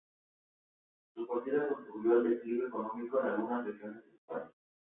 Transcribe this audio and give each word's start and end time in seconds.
Su 1.13 1.27
partida 1.27 1.67
contribuyó 1.67 2.13
al 2.13 2.23
declive 2.31 2.69
económico 2.69 3.21
en 3.21 3.27
algunas 3.27 3.65
regiones 3.67 4.03
de 4.03 4.11
España. 4.15 4.51